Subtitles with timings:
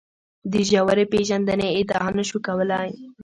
[0.51, 2.89] د ژورې پېژندنې ادعا نه شو کولای.